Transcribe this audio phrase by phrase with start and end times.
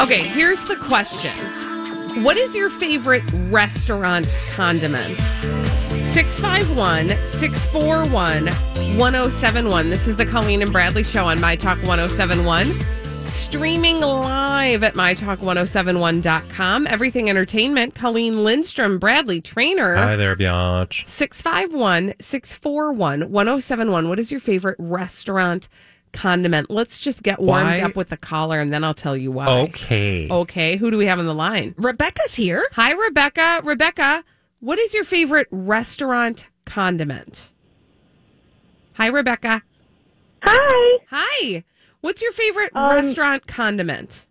[0.00, 1.36] Okay, here's the question
[2.24, 5.20] What is your favorite restaurant condiment?
[6.00, 8.46] 651 641
[8.96, 9.90] 1071.
[9.90, 12.72] This is the Colleen and Bradley Show on My Talk 1071.
[13.24, 16.86] Streaming live at MyTalk1071.com.
[16.86, 17.94] Everything Entertainment.
[17.94, 19.96] Colleen Lindstrom, Bradley Traynor.
[19.96, 21.06] Hi there, Biatch.
[21.06, 24.08] 651 641 1071.
[24.08, 25.68] What is your favorite restaurant
[26.12, 26.70] condiment?
[26.70, 29.48] Let's just get warmed Why- up with the caller and then I'll tell you why.
[29.62, 30.28] Okay.
[30.30, 30.76] Okay.
[30.76, 31.74] Who do we have on the line?
[31.78, 32.66] Rebecca's here.
[32.72, 33.60] Hi, Rebecca.
[33.64, 34.24] Rebecca,
[34.60, 37.50] what is your favorite restaurant condiment?
[38.94, 39.62] Hi, Rebecca.
[40.42, 40.98] Hi.
[41.10, 41.64] Hi.
[42.00, 44.26] What's your favorite Um, restaurant condiment?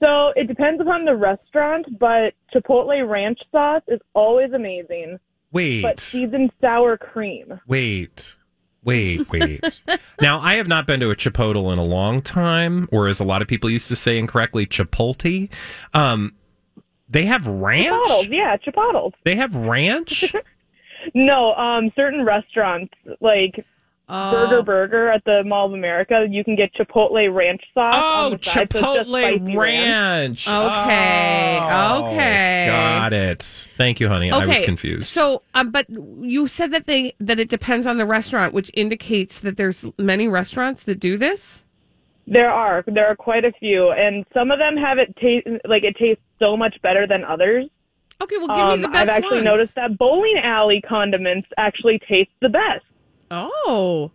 [0.00, 5.18] So it depends upon the restaurant, but Chipotle ranch sauce is always amazing.
[5.52, 5.82] Wait.
[5.82, 7.60] But seasoned sour cream.
[7.66, 8.34] Wait.
[8.84, 9.82] Wait, wait.
[10.20, 13.24] now, I have not been to a Chipotle in a long time, or as a
[13.24, 15.48] lot of people used to say incorrectly, Chipotle.
[15.92, 16.34] Um,
[17.08, 17.88] they have ranch.
[18.08, 19.12] Chipotles, yeah, Chipotles.
[19.24, 20.34] They have ranch.
[21.12, 23.64] No, um, certain restaurants like
[24.06, 24.32] Oh.
[24.32, 28.36] Burger Burger at the Mall of America, you can get Chipotle ranch sauce on Oh,
[28.36, 28.70] the side.
[28.70, 29.56] so just Chipotle ranch.
[29.56, 30.48] ranch.
[30.48, 32.66] Okay, Oh, okay.
[32.68, 33.68] Got it.
[33.78, 34.30] Thank you, honey.
[34.30, 35.06] I was confused.
[35.08, 39.38] So, um, but you said that they that it depends on the restaurant, which indicates
[39.40, 41.64] that there's many restaurants that do this.
[42.26, 45.82] There are there are quite a few, and some of them have it taste like
[45.82, 47.66] it tastes so much better than others.
[48.20, 49.44] Okay, well, give Um, me the best I've actually ones.
[49.46, 52.84] noticed that bowling alley condiments actually taste the best.
[53.34, 54.10] Oh,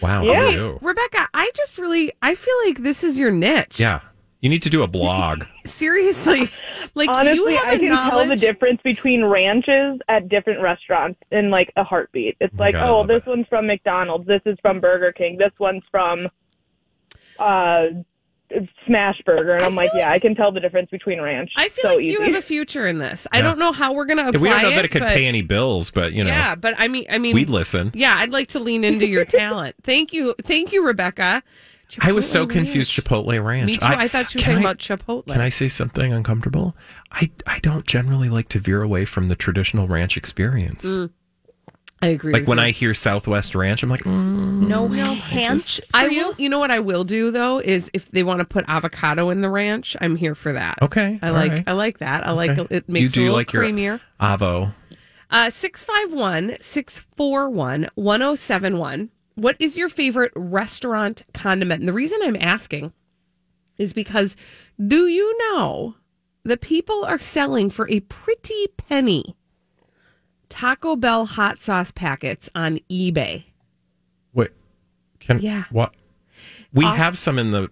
[0.00, 0.22] Wow.
[0.22, 0.50] Yeah.
[0.52, 0.78] who?
[0.80, 3.80] Rebecca, I just really I feel like this is your niche.
[3.80, 4.00] Yeah.
[4.40, 5.44] You need to do a blog.
[5.66, 6.48] seriously,
[6.94, 11.18] like you Honestly, have I a can tell the difference between ranches at different restaurants
[11.32, 12.36] in like a heartbeat.
[12.40, 13.26] It's my like, God, oh, this it.
[13.26, 16.28] one's from McDonald's, this is from Burger King, this one's from
[17.40, 17.86] uh
[18.86, 21.50] Smash Burger, and I I'm like, feel yeah, I can tell the difference between ranch.
[21.56, 22.12] I feel so like easy.
[22.12, 23.26] you have a future in this.
[23.32, 23.42] I Yeah.
[23.42, 25.12] don't know how we're going to apply we don't know it, that it could but-
[25.12, 27.90] pay any bills, but you know, Yeah, but I mean, I mean, we'd listen.
[27.94, 29.76] Yeah, I'd like to lean into your talent.
[29.82, 31.42] Thank you, thank you, Rebecca.
[32.02, 32.92] I was so Chipotle confused.
[32.92, 33.66] Chipotle ranch.
[33.66, 33.86] Me too.
[33.86, 35.26] I, thought you were can talking I- about Chipotle.
[35.32, 36.76] Can I say something uncomfortable?
[37.12, 40.84] I I don't generally like to veer away from the traditional ranch experience.
[40.84, 41.10] Mm.
[42.00, 42.32] I agree.
[42.32, 42.64] Like when you.
[42.64, 46.28] I hear Southwest Ranch, I'm like, mm, No, ranch for I you.
[46.28, 46.34] will.
[46.38, 49.40] You know what I will do though is if they want to put avocado in
[49.40, 50.78] the ranch, I'm here for that.
[50.82, 51.18] okay.
[51.22, 51.64] I like right.
[51.66, 52.26] I like that.
[52.26, 54.00] I like it makes you do it a little like your creamier.
[54.20, 54.72] avo.
[55.30, 59.10] Uh 651 641 1071.
[59.34, 61.80] What is your favorite restaurant condiment?
[61.80, 62.92] And the reason I'm asking
[63.76, 64.36] is because
[64.84, 65.94] do you know
[66.44, 69.36] that people are selling for a pretty penny
[70.48, 73.44] Taco Bell hot sauce packets on eBay?
[74.32, 74.50] Wait,
[75.20, 75.64] can Yeah.
[75.70, 75.94] what?
[76.72, 77.70] We Off- have some in the.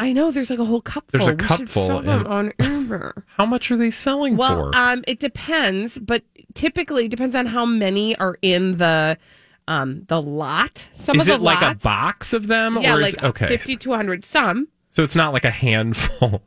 [0.00, 2.20] I know there's like a whole cup There's a We cup should full fill them
[2.26, 3.24] and- on Uber.
[3.36, 4.76] How much are they selling Well, for?
[4.76, 6.22] um, it depends, but
[6.54, 9.18] typically it depends on how many are in the
[9.66, 10.88] um the lot.
[10.92, 13.48] Some is of the it like a box of them, Yeah, or like is okay?
[13.48, 14.24] fifty to hundred.
[14.24, 14.68] Some.
[14.90, 16.42] So it's not like a handful.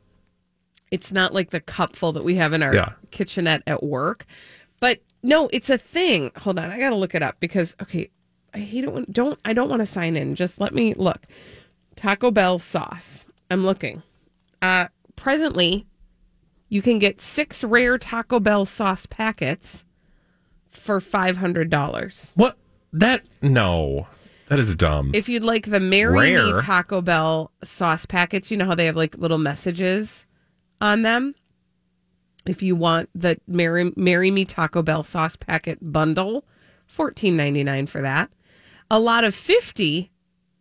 [0.90, 2.92] It's not like the cupful that we have in our Yeah.
[3.10, 4.26] kitchenette at work,
[4.80, 6.32] but no, it's a thing.
[6.38, 8.10] Hold on, I gotta look it up because okay,
[8.54, 10.34] I hate it when don't I don't want to sign in.
[10.34, 11.26] Just let me look.
[11.96, 13.24] Taco Bell sauce.
[13.50, 14.02] I'm looking.
[14.60, 15.86] Uh, presently,
[16.68, 19.84] you can get six rare Taco Bell sauce packets
[20.70, 22.32] for five hundred dollars.
[22.34, 22.56] What?
[22.92, 24.06] That no,
[24.48, 25.12] that is dumb.
[25.14, 28.96] If you'd like the Marry Me Taco Bell sauce packets, you know how they have
[28.96, 30.26] like little messages
[30.80, 31.34] on them.
[32.46, 36.44] If you want the Marry, Marry Me Taco Bell sauce packet bundle,
[36.86, 38.30] fourteen ninety nine for that.
[38.90, 40.10] A lot of fifty,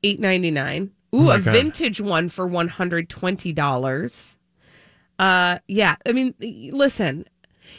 [0.04, 0.92] eight ninety nine.
[1.13, 1.51] Ooh, my a God.
[1.51, 4.38] vintage one for one hundred twenty dollars.
[5.19, 5.95] Uh, yeah.
[6.06, 7.25] I mean, listen.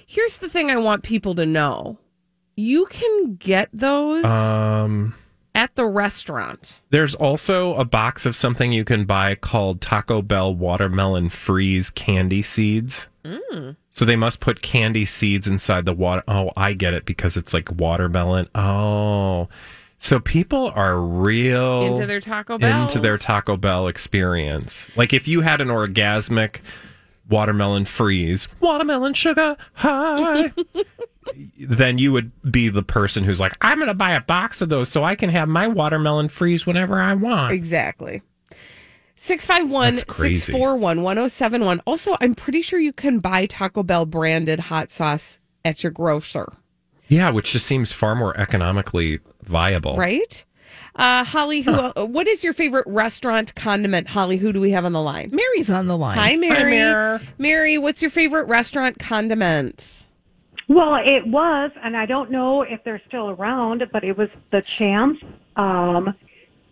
[0.07, 1.99] Here's the thing I want people to know:
[2.57, 5.15] you can get those um,
[5.55, 6.83] at the restaurant.
[6.91, 12.43] there's also a box of something you can buy called Taco Bell watermelon freeze candy
[12.43, 13.07] seeds.
[13.25, 13.77] Mm.
[13.91, 16.23] So they must put candy seeds inside the water.
[16.27, 18.49] Oh, I get it because it's like watermelon.
[18.55, 19.49] Oh,
[19.99, 24.95] So people are real Into their Taco Bell into their Taco Bell experience.
[24.97, 26.61] Like if you had an orgasmic
[27.29, 30.53] watermelon freeze, watermelon sugar high,
[31.61, 34.69] then you would be the person who's like, I'm going to buy a box of
[34.69, 37.53] those so I can have my watermelon freeze whenever I want.
[37.53, 38.23] Exactly.
[39.27, 41.81] 651 That's 641 1071.
[41.87, 46.53] Also, I'm pretty sure you can buy Taco Bell branded hot sauce at your grocer,
[47.07, 49.95] Yeah, which just seems far more economically viable.
[49.97, 50.45] right?
[50.97, 51.71] Uh, Holly, who?
[51.73, 54.09] uh, what is your favorite restaurant condiment?
[54.09, 55.31] Holly, who do we have on the line?
[55.33, 56.19] Mary's on the line.
[56.19, 56.73] Hi, Mary.
[56.73, 57.21] Mary.
[57.39, 60.05] Mary, what's your favorite restaurant condiment?
[60.69, 64.63] Well, it was, and I don't know if they're still around, but it was the
[64.63, 65.23] Champps
[65.55, 66.13] um,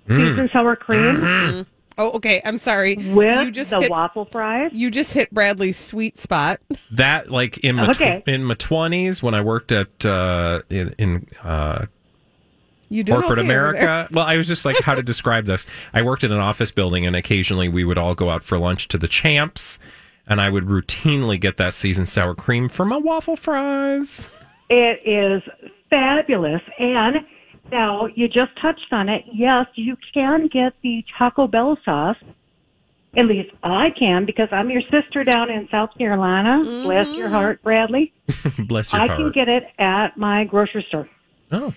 [0.09, 1.65] seasoned sour cream
[2.01, 2.41] Oh, okay.
[2.45, 2.97] I'm sorry.
[2.97, 4.71] with you just the hit, waffle fries.
[4.73, 6.61] you just hit Bradley's sweet spot.
[6.93, 11.27] That like in my tw- in my twenties when I worked at uh, in in
[11.45, 11.87] uh,
[12.89, 13.47] You doing corporate okay?
[13.47, 14.09] America.
[14.13, 15.67] Well, I was just like, how to describe this.
[15.93, 18.89] I worked in an office building, and occasionally we would all go out for lunch
[18.89, 19.79] to the Champps,
[20.27, 24.29] and I would routinely get that seasoned sour cream for my waffle fries.
[24.71, 25.43] It is
[25.91, 26.63] fabulous.
[26.79, 27.17] And
[27.71, 29.25] now you just touched on it.
[29.33, 32.17] Yes, you can get the Taco Bell sauce.
[33.17, 36.63] At least I can because I'm your sister down in South Carolina.
[36.85, 38.13] Bless your heart, Bradley.
[38.69, 39.19] Bless your I heart.
[39.19, 41.09] I can get it at my grocery store.
[41.53, 41.75] oh,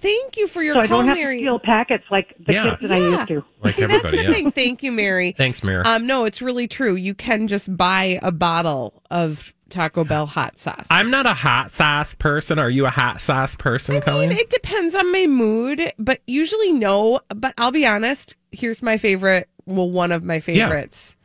[0.00, 1.36] Thank you for your So I don't have Mary.
[1.36, 2.70] to steal packets like the Yeah.
[2.70, 3.44] kids that I used to.
[3.62, 4.16] like See, everybody.
[4.16, 4.32] that's the Yeah.
[4.32, 4.50] thing.
[4.50, 5.30] Thank you, Mary.
[5.30, 5.84] Thanks, Mary.
[5.84, 6.96] Um, no, it's really true.
[6.96, 10.86] You can just buy a bottle of Taco Bell hot sauce.
[10.90, 12.58] I'm not a hot sauce person.
[12.60, 14.28] Are you a hot sauce person, I Colleen?
[14.28, 17.20] mean, it depends on my mood, but usually no.
[17.34, 18.36] But I'll be honest.
[18.52, 19.48] Here's my favorite.
[19.66, 21.16] Well, one of my favorites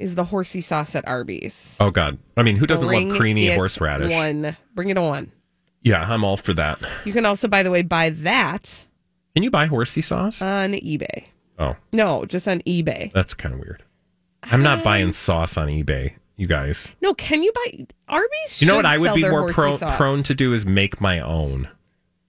[0.00, 1.76] is the horsey sauce at Arby's.
[1.78, 2.18] oh God!
[2.36, 4.10] I mean, who doesn't Bring love creamy horseradish?
[4.12, 5.30] One, bring it on.
[5.82, 6.78] Yeah, I'm all for that.
[7.04, 8.86] You can also, by the way, buy that
[9.34, 10.40] Can you buy horsey sauce?
[10.40, 11.24] on eBay.
[11.58, 13.12] oh, No, just on eBay.
[13.12, 13.82] that's kind of weird.
[14.44, 16.88] I'm not buying um, sauce on eBay, you guys.
[17.00, 18.60] No, can you buy Arby's?
[18.60, 21.68] You know what I would be more pro- prone to do is make my own.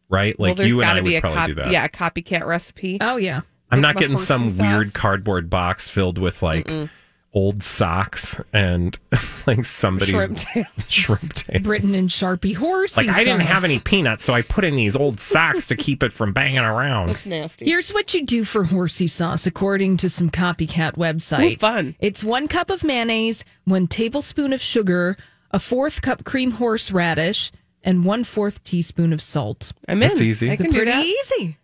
[0.07, 0.39] Right?
[0.39, 1.71] Like there's you and I would probably cop- do that.
[1.71, 2.99] Yeah, a copycat recipe.
[3.01, 3.41] Oh yeah.
[3.71, 6.69] I'm Make not getting some horsey weird cardboard box filled with like
[7.35, 8.97] old socks and
[9.45, 10.65] like somebody's Shrimp tail.
[10.87, 11.63] shrimp tails.
[11.63, 12.95] Britain and Sharpie horse.
[12.97, 16.01] Like I didn't have any peanuts, so I put in these old socks to keep
[16.01, 17.23] it from banging around.
[17.25, 17.65] Nasty.
[17.65, 21.53] Here's what you do for horsey sauce, according to some copycat website.
[21.53, 21.95] Ooh, fun.
[21.99, 25.17] It's one cup of mayonnaise, one tablespoon of sugar,
[25.51, 27.51] a fourth cup cream horseradish,
[27.83, 29.73] and one fourth teaspoon of salt.
[29.87, 30.07] I'm in.
[30.09, 30.49] That's easy.
[30.49, 31.05] I It's can do Pretty that.
[31.05, 31.57] easy.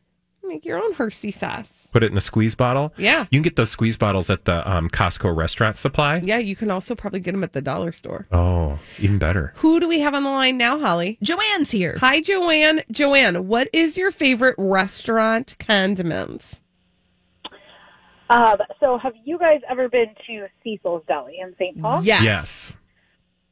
[0.51, 1.87] Make your own Hershey sauce.
[1.93, 2.93] Put it in a squeeze bottle.
[2.97, 3.21] Yeah.
[3.31, 6.17] You can get those squeeze bottles at the um, Costco restaurant supply.
[6.17, 8.27] Yeah, you can also probably get them at the dollar store.
[8.33, 9.53] Oh, even better.
[9.55, 11.17] Who do we have on the line now, Holly?
[11.23, 11.95] Joanne's here.
[12.01, 12.83] Hi, Joanne.
[12.91, 16.59] Joanne, what is your favorite restaurant condiment?
[18.29, 21.81] Um, so, have you guys ever been to Cecil's Deli in St.
[21.81, 22.03] Paul?
[22.03, 22.23] Yes.
[22.23, 22.77] Yes.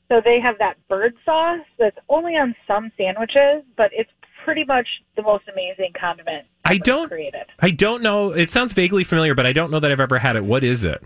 [0.10, 4.10] So they have that bird sauce that's only on some sandwiches, but it's
[4.50, 7.46] pretty much the most amazing condiment I don't- created.
[7.60, 8.32] I don't know.
[8.32, 10.44] It sounds vaguely familiar, but I don't know that I've ever had it.
[10.44, 11.02] What is it?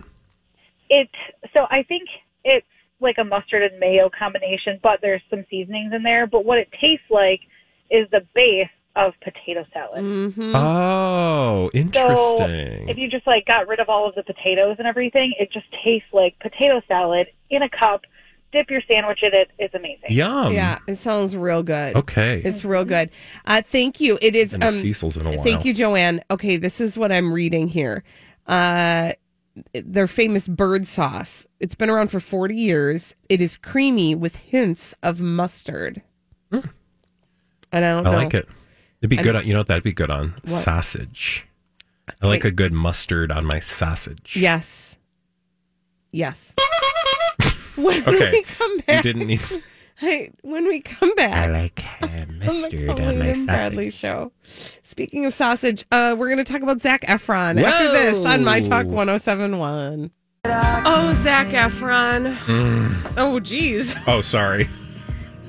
[0.90, 1.10] It
[1.54, 2.10] so I think
[2.44, 2.66] it's
[3.00, 6.28] like a mustard and mayo combination, but there's some seasonings in there.
[6.28, 7.42] But what it tastes like
[7.90, 10.04] is the base of potato salad.
[10.04, 10.56] Mm-hmm.
[10.56, 12.90] Oh, So interesting.
[12.90, 15.66] if you just like got rid of all of the potatoes and everything, it just
[15.84, 18.02] tastes like potato salad in a cup.
[18.54, 19.52] Dip your sandwich in it.
[19.60, 20.10] It's amazing.
[20.12, 20.54] Yum.
[20.54, 21.96] yeah, it sounds real good.
[21.98, 22.42] Okay.
[22.46, 23.10] It's real good.
[23.46, 24.18] Uh, thank you.
[24.22, 24.54] It is.
[24.54, 25.44] Um, Cecil's in a while.
[25.44, 26.22] thank you, Joanne.
[26.32, 28.04] Okay, this is what I'm reading here.
[28.48, 29.12] Uh,
[29.74, 31.46] their famous bird sauce.
[31.60, 33.16] It's been around for 40 years.
[33.28, 36.02] It is creamy with hints of mustard.
[36.52, 36.64] And
[37.72, 38.06] I don't.
[38.06, 38.18] I know.
[38.18, 38.48] like it.
[39.02, 40.36] It'd be I good don't- on, you know what that'd be good on?
[40.44, 40.62] What?
[40.62, 41.46] Sausage.
[42.22, 44.36] I like a good mustard on my sausage.
[44.36, 44.98] Yes.
[46.12, 46.54] Yes.
[47.84, 48.32] when Okay.
[48.32, 49.42] we come You back, didn't need
[49.96, 54.32] Hey, when we come back, I like uh, on the Colleen and Bradley show.
[54.44, 58.60] Speaking of sausage, uh, we're going to talk about Zac Efron after this on My
[58.60, 58.96] Talk Whoa.
[58.96, 60.12] 1071.
[60.46, 62.36] Oh, Zac Efron.
[62.36, 63.14] Mm.
[63.18, 63.96] Oh, geez.
[64.08, 64.68] Oh, sorry.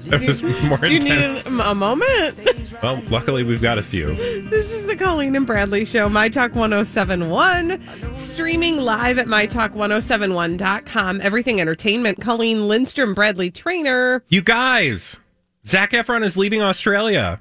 [0.06, 1.44] That was more Do you intense.
[1.48, 2.38] need a, a moment?
[2.82, 4.14] Well, luckily we've got a few.
[4.14, 7.80] this is the Colleen and Bradley show, My Talk 1071.
[8.14, 11.20] Streaming live at MyTalk1071.com.
[11.20, 12.20] Everything Entertainment.
[12.20, 14.22] Colleen Lindstrom, Bradley Traynor.
[14.28, 15.18] You guys,
[15.64, 17.40] Zac Efron is leaving Australia.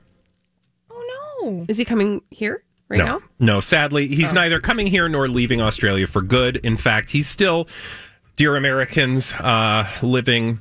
[0.92, 1.66] Oh no.
[1.68, 3.20] Is he coming here right no, now?
[3.40, 3.60] no.
[3.60, 6.58] Sadly, he's neither coming here nor leaving Australia for good.
[6.58, 7.68] In fact, he's still,
[8.36, 10.60] dear Americans, uh, living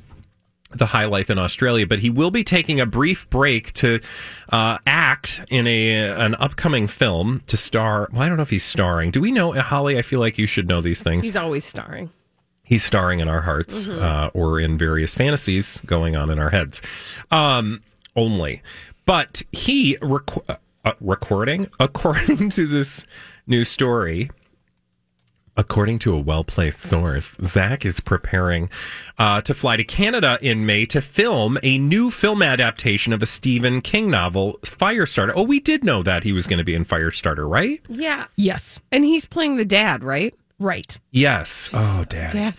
[0.72, 4.00] the high life in Australia, but he will be taking a brief break to
[4.50, 8.08] uh, act in a an upcoming film to star.
[8.12, 9.10] Well, I don't know if he's starring.
[9.10, 9.98] Do we know Holly?
[9.98, 11.24] I feel like you should know these things.
[11.24, 12.10] He's always starring.
[12.64, 16.80] He's starring in our hearts uh, or in various fantasies going on in our heads
[17.30, 17.82] um,
[18.16, 18.62] only.
[19.04, 23.04] But he rec- uh, uh, recording according to this
[23.46, 24.30] new story.
[25.54, 28.70] According to a well placed source, Zac is preparing
[29.18, 33.26] uh, to fly to Canada in May to film a new film adaptation of a
[33.26, 35.32] Stephen King novel, Firestarter.
[35.36, 37.82] Oh, we did know that he was going to be in Firestarter, right?
[37.88, 38.28] Yeah.
[38.36, 38.80] Yes.
[38.90, 40.34] And he's playing the dad, right?
[40.58, 40.98] Right.
[41.10, 41.68] Yes.
[41.74, 42.32] Oh, dad.
[42.32, 42.54] Dad.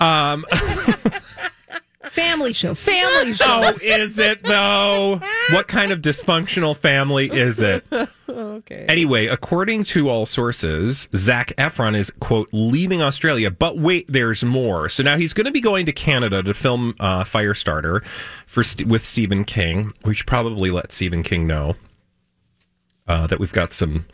[0.00, 0.46] Um,
[2.04, 2.74] Family show.
[2.74, 3.44] Family show.
[3.64, 5.20] oh, is it though?
[5.50, 7.84] What kind of dysfunctional family is it?
[8.28, 8.84] Okay.
[8.88, 13.50] Anyway, according to all sources, Zac Efron is, quote, leaving Australia.
[13.50, 14.88] But wait, there's more.
[14.88, 18.04] So now he's going to be going to Canada to film uh, Firestarter
[18.46, 19.92] for St- with Stephen King.
[20.04, 21.74] We should probably let Stephen King know
[23.08, 24.06] uh, that we've got some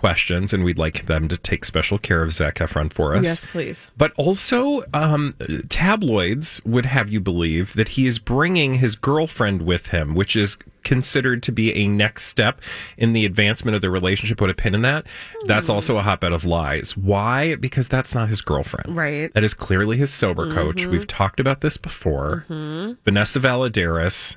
[0.00, 3.22] questions and we'd like them to take special care of Zac Efron for us.
[3.22, 3.90] Yes, please.
[3.98, 5.34] But also, um,
[5.68, 10.56] tabloids would have you believe that he is bringing his girlfriend with him, which is
[10.84, 12.62] considered to be a next step
[12.96, 14.38] in the advancement of the relationship.
[14.38, 15.06] Put a pin in that.
[15.44, 15.74] That's hmm.
[15.74, 16.96] also a hotbed of lies.
[16.96, 17.54] Why?
[17.56, 18.96] Because that's not his girlfriend.
[18.96, 19.32] Right.
[19.34, 20.86] That is clearly his sober coach.
[20.86, 21.06] We've mm-hmm.
[21.06, 22.46] talked about this before.
[22.48, 22.94] Mm-hmm.
[23.04, 24.36] Vanessa Valladares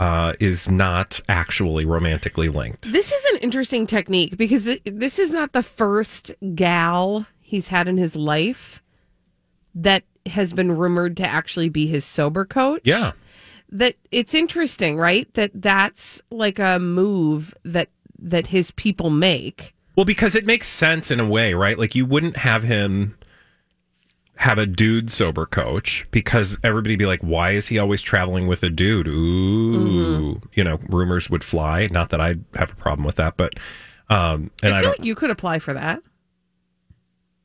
[0.00, 2.90] uh, is not actually romantically linked.
[2.90, 7.86] This is an interesting technique because th- this is not the first gal he's had
[7.86, 8.82] in his life
[9.74, 12.80] that has been rumored to actually be his sober coach.
[12.84, 13.12] Yeah.
[13.68, 15.32] That it's interesting, right?
[15.34, 19.74] That that's like a move that that his people make.
[19.96, 21.78] Well, because it makes sense in a way, right?
[21.78, 23.16] Like you wouldn't have him
[24.40, 28.62] have a dude sober coach because everybody be like, why is he always traveling with
[28.62, 29.06] a dude?
[29.06, 31.88] Ooh, you know, rumors would fly.
[31.90, 33.52] Not that I'd have a problem with that, but
[34.08, 36.02] um, and I I, don't, like you could apply for that.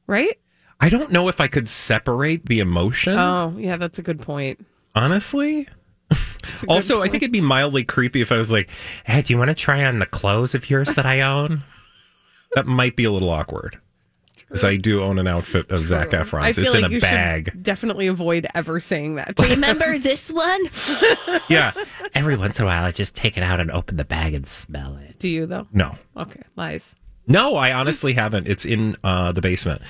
[0.07, 0.39] Right?
[0.79, 3.19] I don't know if I could separate the emotion.
[3.19, 4.65] Oh, yeah, that's a good point.
[4.95, 5.67] honestly.
[6.09, 8.69] That's a good Also, I think it'd be mildly creepy if I was like,
[9.03, 11.63] "Hey, do you want to try on the clothes of yours that I own?"
[12.55, 13.81] that might be a little awkward
[14.47, 16.55] because I do own an outfit of Zac I Efron's.
[16.55, 17.49] feel It's like in a you bag.
[17.51, 19.35] should definitely avoid ever saying that.
[19.37, 20.61] to Remember this one?
[21.49, 21.71] Yeah.
[22.13, 24.45] Every once in a while, I just take it out and open the bag and
[24.47, 25.19] smell it.
[25.19, 25.67] Do you though?
[25.73, 25.95] No.
[26.17, 26.95] Okay, lies.
[27.27, 28.47] No, I honestly haven't.
[28.47, 29.81] It's in uh, the basement.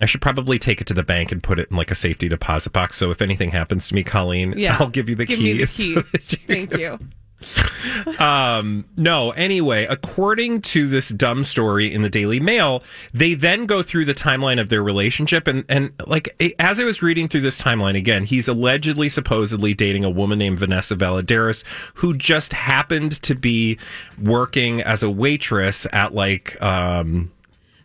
[0.00, 2.28] I should probably take it to the bank and put it in like a safety
[2.28, 2.96] deposit box.
[2.98, 5.54] So if anything happens to me, Colleen, Yeah, I'll give you the Give key.
[5.54, 5.94] me the key.
[5.94, 6.98] so that you Thank you.
[8.18, 12.82] Um, no, anyway, according to this dumb story in the Daily Mail,
[13.14, 15.46] they then go through the timeline of their relationship.
[15.46, 20.04] And, and like, as I was reading through this timeline again, he's allegedly, supposedly dating
[20.04, 21.64] a woman named Vanessa Valladares,
[21.94, 23.78] who just happened to be
[24.20, 27.30] working as a waitress at like, um,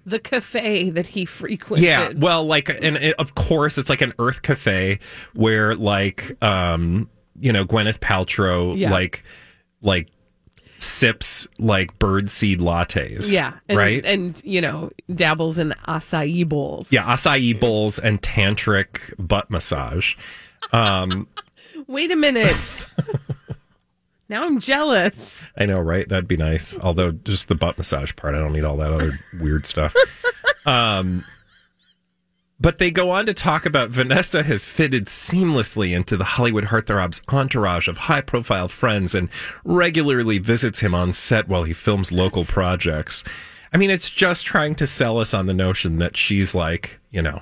[0.05, 1.85] The cafe that he frequented.
[1.85, 4.99] yeah, well, like, and it, of course, it's like an Earth Cafe
[5.33, 8.91] where, like, um, you know, Gwyneth Paltrow, Yeah.
[8.91, 9.23] like,
[9.83, 10.09] like
[10.79, 13.29] sips like birdseed lattes.
[13.29, 13.53] Yeah.
[13.69, 14.05] And, right.
[14.05, 16.91] And, you know, dabbles in acai bowls.
[16.91, 20.15] yeah, acai bowls and tantric butt massage.
[20.71, 21.27] Um,
[21.87, 22.87] Wait a minute.
[24.29, 25.43] now I'm jealous.
[25.57, 26.07] I know, right?
[26.07, 26.77] That'd be nice.
[26.79, 29.95] Although, just the butt massage part, I don't need all that other weird stuff.
[30.65, 31.25] Um,
[32.59, 37.21] but they go on to talk about Vanessa has fitted seamlessly into the Hollywood heartthrob's
[37.27, 39.29] entourage of high profile friends and
[39.63, 43.23] regularly visits him on set while he films local projects.
[43.73, 47.21] I mean, it's just trying to sell us on the notion that she's like, you
[47.21, 47.41] know,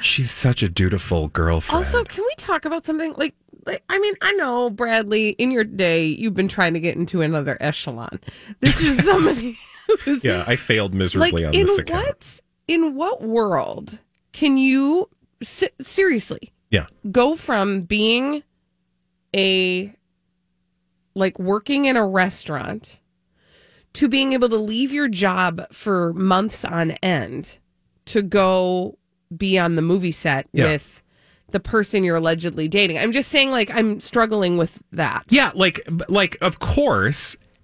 [0.00, 1.76] she's such a dutiful girlfriend.
[1.76, 3.34] Also, can we talk about something like,
[3.66, 5.30] like I mean, I know Bradley.
[5.30, 8.20] In your day, you've been trying to get into another echelon.
[8.60, 9.58] This is somebody
[10.04, 12.06] who's yeah, I failed like miserably on in this account.
[12.06, 13.98] what in what world
[14.32, 15.08] can you
[15.42, 16.86] se- seriously Yeah.
[17.10, 18.42] go from being
[19.34, 19.94] a
[21.14, 23.00] like working in a restaurant
[23.94, 27.58] to being able to leave your job for months on end
[28.06, 28.96] to go
[29.36, 30.64] be on the movie set Yeah.
[30.66, 31.02] with
[31.50, 32.96] the person you're allegedly dating.
[32.98, 35.24] I'm just saying like I'm struggling with that.
[35.30, 37.36] Yeah, like like of course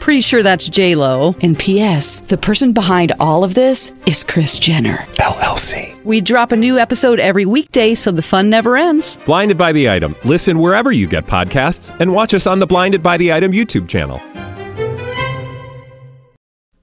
[0.00, 1.34] Pretty sure that's J Lo.
[1.42, 2.20] And P.S.
[2.20, 6.02] The person behind all of this is Kris Jenner LLC.
[6.04, 9.18] We drop a new episode every weekday, so the fun never ends.
[9.26, 10.14] Blinded by the item.
[10.24, 13.86] Listen wherever you get podcasts, and watch us on the Blinded by the Item YouTube
[13.88, 14.18] channel.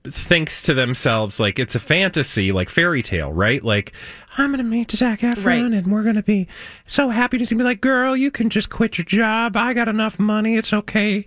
[0.03, 3.63] Thinks to themselves like it's a fantasy, like fairy tale, right?
[3.63, 3.91] Like
[4.37, 5.59] I'm gonna meet Zac Efron, Right.
[5.61, 6.47] and we're gonna be
[6.85, 7.63] so happy to see me.
[7.63, 9.57] Like, girl, you can just quit your job.
[9.57, 10.57] I got enough money.
[10.57, 11.25] It's okay.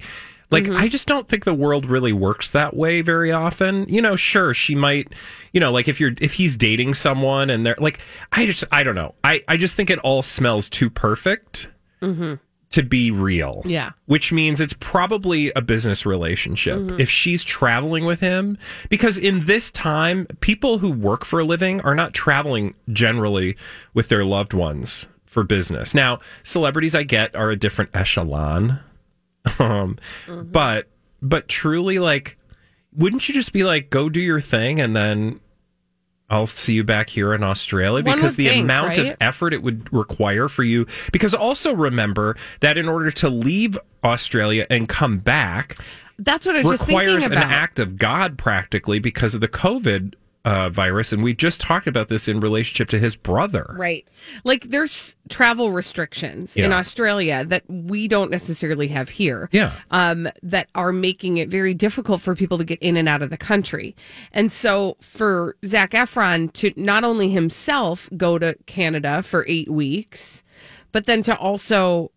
[0.51, 0.77] Like, mm-hmm.
[0.77, 3.87] I just don't think the world really works that way very often.
[3.89, 5.13] You know, sure, she might,
[5.53, 8.01] you know, like if you're if he's dating someone and they're like,
[8.33, 9.15] I just I don't know.
[9.23, 11.69] I I just think it all smells too perfect
[12.01, 12.35] mm-hmm.
[12.71, 13.61] to be real.
[13.67, 13.91] Yeah.
[14.07, 16.79] Which means it's probably a business relationship.
[16.79, 17.01] Mm-hmm.
[17.01, 18.57] If she's traveling with him,
[18.89, 23.55] because in this time, people who work for a living are not traveling generally
[23.93, 25.95] with their loved ones for business.
[25.95, 28.81] Now, celebrities I get are a different echelon.
[29.59, 30.89] Um, but
[31.21, 32.39] but truly like
[32.95, 35.41] wouldn't you just be like go do your thing and then
[36.31, 38.99] I'll see you back here in Australia because the think, amount right?
[38.99, 40.87] of effort it would require for you.
[41.11, 45.79] Because also remember that in order to leave Australia and come back
[46.19, 50.15] That's what I was just requires an act of God practically because of the COVID
[50.49, 51.13] uh, virus.
[51.13, 53.75] And we just talked about this in relationship to his brother.
[53.79, 54.09] Right.
[54.45, 59.51] Like there's travel restrictions in Australia that we don't necessarily have here.
[59.53, 59.73] Yeah.
[59.91, 63.29] Um, that are making it very difficult for people to get in and out of
[63.29, 63.95] the country.
[64.33, 70.43] And so for Zac Efron to not only himself go to Canada for eight weeks,
[70.93, 72.11] but then to also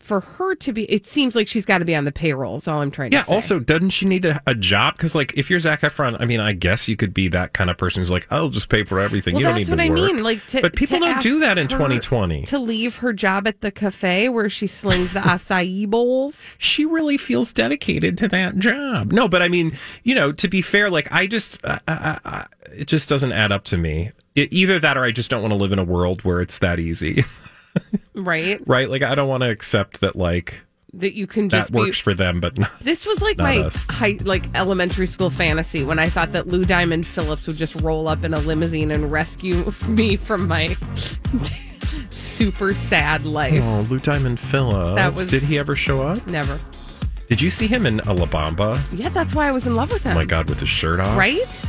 [0.00, 2.68] for her to be it seems like she's got to be on the payroll is
[2.68, 3.20] all i'm trying Yeah.
[3.20, 4.96] to say Yeah, Also, doesn't she need a, a job?
[4.96, 7.70] Because, like, if you're Zac Efron, I mean, I guess you could be that kind
[7.70, 9.34] of person who's like, I'll just pay for everything.
[9.34, 10.22] Well, you don't that's need to what I mean.
[10.22, 12.44] Like, to, but people don't do that in 2020.
[12.44, 16.42] To leave her job at the cafe where she slings the acai bowls.
[16.58, 19.12] she really feels dedicated to that job.
[19.12, 22.44] No, but I mean, you know, to be fair, like I just, uh, uh, uh,
[22.72, 24.10] it just doesn't add up to me.
[24.34, 26.58] It, either that, or I just don't want to live in a world where it's
[26.58, 27.24] that easy,
[28.14, 28.60] Right.
[28.66, 28.90] right?
[28.90, 30.60] Like I don't want to accept that, like
[30.94, 31.78] That you can that just be.
[31.78, 32.70] works for them, but not.
[32.80, 33.84] This was like my us.
[33.88, 38.08] high, like elementary school fantasy when I thought that Lou Diamond Phillips would just roll
[38.08, 40.76] up in a limousine and rescue me from my
[42.10, 43.62] super sad life.
[43.62, 44.96] Oh, Lou Diamond Phillips.
[44.96, 46.26] That was- Did he ever show up?
[46.26, 46.58] Never.
[47.28, 48.80] Did you see him in La Bamba?
[48.92, 50.12] Yeah, that's why I was in love with him.
[50.12, 51.64] Oh my God, with his shirt off, Right?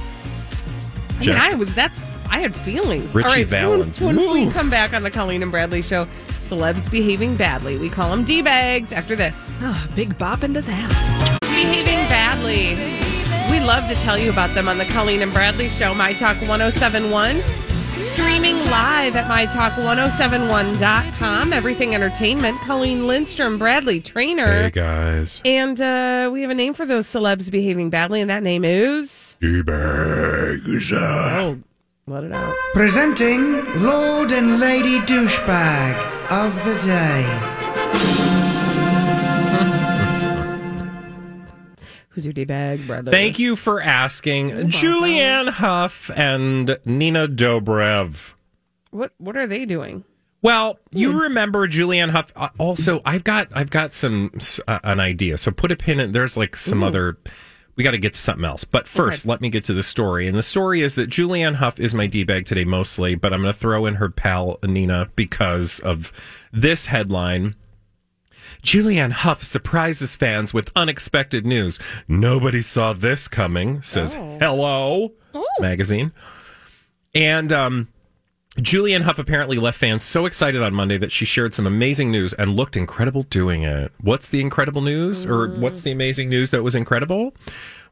[1.20, 1.74] I mean, I was.
[1.76, 2.02] That's.
[2.30, 3.14] I had feelings.
[3.16, 4.00] Ritchie All right, Valens.
[4.00, 6.08] When, when we come back on the Colleen and Bradley show,
[6.44, 7.78] celebs behaving badly.
[7.78, 8.92] We call them d bags.
[8.92, 11.40] After this, Ah, big bop into that.
[11.42, 12.76] behaving badly.
[13.52, 15.94] We love to tell you about them on the Colleen and Bradley show.
[15.96, 17.42] My Talk 1071.
[17.94, 21.52] Streaming live at mytalk1071.com.
[21.52, 22.58] Everything Entertainment.
[22.62, 24.64] Colleen Lindstrom, Bradley Traynor.
[24.64, 28.42] Hey guys, And uh, we have a name for those celebs behaving badly, and that
[28.44, 29.36] name is.
[29.42, 30.94] D-bags.
[30.94, 31.58] Oh,
[32.10, 32.56] let it out.
[32.74, 35.96] Presenting Lord and Lady Douchebag
[36.32, 38.16] of the Day.
[42.10, 43.12] Who's your D bag, Bradley?
[43.12, 48.34] Thank you for asking, Julianne Hough and Nina Dobrev.
[48.92, 50.04] What What are they doing?
[50.42, 52.32] Well, you remember Julianne Hough.
[52.36, 54.32] uh, Also, I've got I've got some
[54.68, 55.38] uh, an idea.
[55.38, 56.12] So put a pin in.
[56.12, 57.18] There's like some other.
[57.80, 58.66] We got to get to something else.
[58.66, 60.28] But first, let me get to the story.
[60.28, 63.44] And the story is that Julianne Hough is my d bag today mostly, but I'm
[63.44, 66.12] going to throw in her pal Nina because of
[66.52, 67.56] this headline.
[68.62, 71.80] Julianne Hough surprises fans with unexpected news.
[72.06, 75.14] Nobody saw this coming, says Hello
[75.62, 76.12] magazine.
[77.16, 77.88] And um,
[78.60, 82.34] Julianne Hough apparently left fans so excited on Monday that she shared some amazing news
[82.34, 83.92] and looked incredible doing it.
[84.02, 85.26] What's the incredible news?
[85.26, 85.60] Or mm.
[85.60, 87.34] what's the amazing news that was incredible?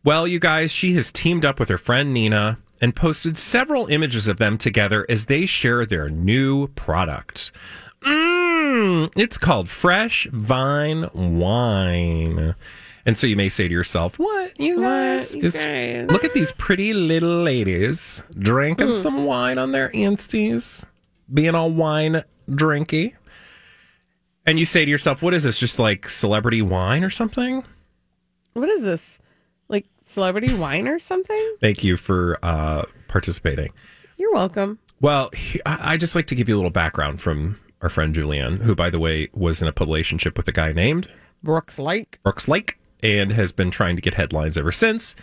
[0.04, 4.28] Well, you guys, she has teamed up with her friend Nina and posted several images
[4.28, 7.52] of them together as they share their new product.
[8.02, 12.56] Mmm, it's called Fresh Vine Wine.
[13.08, 15.34] And so you may say to yourself, "What you guys?
[15.34, 19.02] you is- guys?" Look at these pretty little ladies drinking Mm.
[19.02, 20.84] some wine on their insties,
[21.34, 23.14] being all wine drinky."
[24.46, 25.58] And you say to yourself, "What is this?
[25.58, 27.64] Just like celebrity wine or something?"
[28.54, 29.20] What is this?
[29.70, 31.56] Like celebrity wine or something?
[31.62, 33.72] Thank you for uh, participating.
[34.18, 34.80] You're welcome.
[35.00, 35.30] Well,
[35.66, 38.76] I I just like to give you a little background from our friend Julianne, who,
[38.76, 41.08] by the way, was in a relationship with a guy named
[41.44, 42.16] Brooks Laich.
[42.24, 45.16] Brooks Laich and has been trying to get headlines ever since.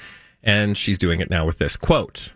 [0.42, 2.30] And she's doing it now with this quote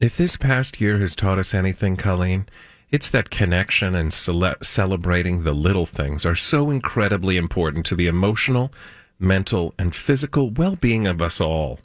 [0.00, 2.46] If this past year has taught us anything, Colleen,
[2.90, 8.06] it's that connection and cele- celebrating the little things are so incredibly important to the
[8.06, 8.72] emotional,
[9.18, 11.80] mental, and physical well being of us all.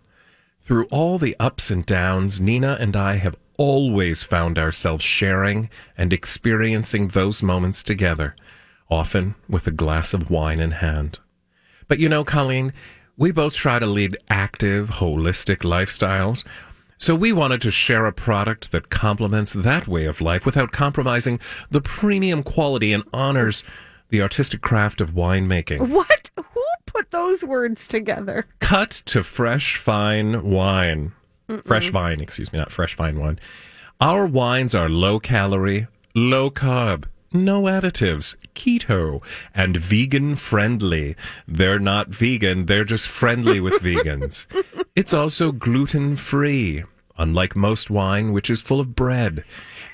[0.62, 6.14] Through all the ups and downs, Nina and I have always found ourselves sharing and
[6.14, 8.36] experiencing those moments together,
[8.90, 11.20] often with a glass of wine in hand.
[11.92, 12.72] But you know, Colleen,
[13.18, 16.46] we both try to lead active, holistic lifestyles.
[16.98, 21.38] So we wanted to share a product that complements that way of life without compromising
[21.70, 23.66] the premium quality and honors
[24.08, 25.90] the artistic craft of winemaking.
[25.90, 26.32] What?
[26.38, 28.46] Who put those words together?
[28.60, 31.12] Cut to fresh fine wine.
[31.66, 33.38] Fresh vine, excuse me, not fresh fine wine.
[34.00, 41.16] Our wines are low calorie, low carb, no additives, keto, and vegan friendly.
[41.48, 44.48] They're not vegan, they're just friendly with vegans.
[44.96, 46.84] It's also gluten free,
[47.18, 49.44] unlike most wine, which is full of bread.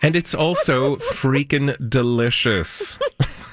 [0.02, 3.00] And it's also freaking delicious.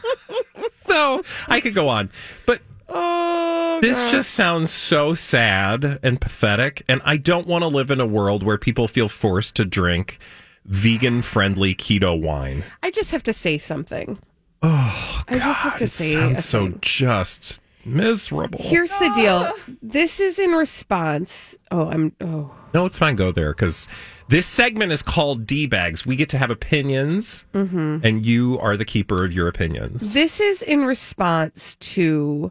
[0.85, 2.11] so I could go on,
[2.47, 4.11] but Oh, this God.
[4.11, 6.85] just sounds so sad and pathetic.
[6.87, 10.19] And I don't want to live in a world where people feel forced to drink
[10.67, 12.65] vegan friendly keto wine.
[12.83, 14.19] I just have to say something.
[14.63, 18.61] Oh, I just have to it say a sounds so just miserable.
[18.63, 19.53] Here's the deal.
[19.83, 21.57] This is in response.
[21.71, 22.13] Oh, I'm.
[22.23, 23.15] Oh, no, it's fine.
[23.15, 23.87] Go there because
[24.29, 26.07] this segment is called D bags.
[26.07, 28.03] We get to have opinions, Mhm.
[28.03, 30.15] and you are the keeper of your opinions.
[30.15, 32.51] this is in response to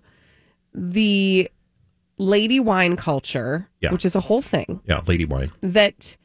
[0.75, 1.49] the
[2.17, 3.91] lady wine culture, Yeah.
[3.91, 5.51] which is a whole thing Yeah, lady wine.
[5.61, 6.15] that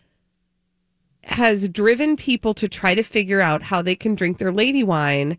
[1.28, 5.38] has driven people to try to figure out how they can drink their lady wine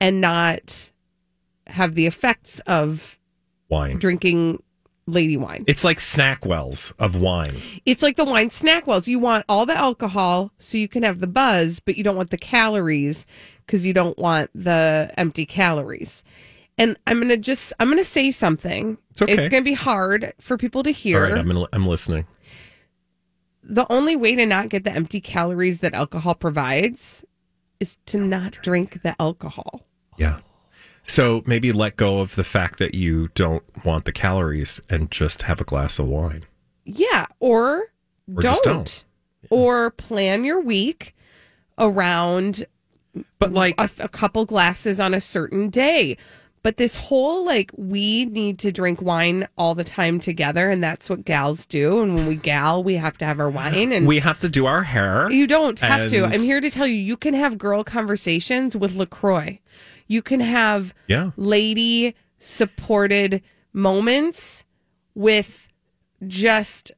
[0.00, 0.90] and not
[1.66, 3.18] have the effects of
[3.68, 3.98] Wine.
[3.98, 4.62] drinking
[5.06, 5.64] lady wine.
[5.66, 7.54] It's like snack wells of wine.
[7.84, 9.08] It's like the wine snack wells.
[9.08, 12.30] You want all the alcohol so you can have the buzz, but you don't want
[12.30, 13.24] the calories
[13.64, 16.24] because you don't want the empty calories.
[16.78, 18.98] And I'm gonna just I'm gonna say something.
[19.12, 19.48] It's okay.
[19.48, 21.24] gonna be hard for people to hear.
[21.24, 22.26] All right, I'm, I'm listening.
[23.68, 27.24] The only way to not get the empty calories that alcohol provides
[27.80, 29.86] is to not drink the alcohol.
[30.16, 30.38] Yeah.
[31.02, 35.42] So maybe let go of the fact that you don't want the calories and just
[35.42, 36.46] have a glass of wine.
[36.84, 37.92] Yeah, or,
[38.34, 38.42] Or don't.
[38.42, 39.04] just don't.
[39.50, 41.14] Or plan your week
[41.78, 42.64] around
[43.38, 46.16] but like a, a couple glasses on a certain day.
[46.66, 51.08] But this whole like we need to drink wine all the time together and that's
[51.08, 54.18] what gals do and when we gal we have to have our wine and we
[54.18, 55.30] have to do our hair.
[55.30, 56.24] You don't have to.
[56.24, 59.60] I'm here to tell you, you can have girl conversations with LaCroix.
[60.08, 61.30] You can have Yeah.
[61.36, 64.64] lady supported moments
[65.14, 65.68] with
[66.26, 66.90] just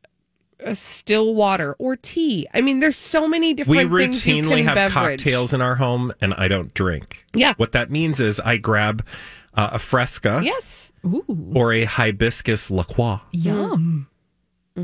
[0.61, 2.47] a still water or tea.
[2.55, 5.23] I mean, there's so many We different things you routinely have beverage.
[5.23, 7.27] cocktails in our home and I don't drink.
[7.35, 7.53] Yeah.
[7.59, 9.05] What that means is I grab
[9.55, 10.93] uh, a fresca Yes.
[11.55, 13.21] or a hibiscus La Croix.
[13.33, 14.07] Yum.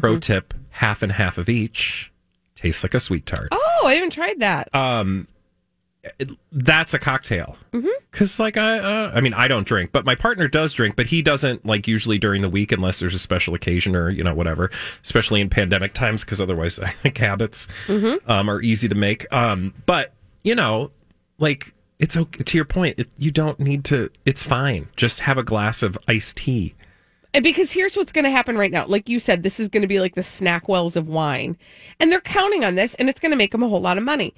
[0.00, 2.12] Pro tip, half and half of each.
[2.56, 3.48] Tastes like a sweet tart.
[3.52, 4.74] Oh, I haven't tried that.
[4.74, 5.28] um
[6.18, 7.88] it- that's a cocktail Mm-hmm.
[8.10, 11.06] because like i uh, i mean i don't drink but my partner does drink but
[11.06, 14.34] he doesn't like usually during the week unless there's a special occasion or you know
[14.34, 14.70] whatever
[15.02, 18.30] especially in pandemic times because otherwise i think habits Mm-hmm.
[18.30, 20.12] um, are easy to make um but
[20.44, 20.90] you know
[21.38, 25.38] like it's okay to your point it, you don't need to it's fine just have
[25.38, 26.74] a glass of iced tea
[27.34, 28.86] And because here's what's going to happen right now.
[28.86, 31.56] Like you said, this is going to be like the snack wells of wine.
[31.98, 34.04] And they're counting on this, and it's going to make them a whole lot of
[34.04, 34.32] money.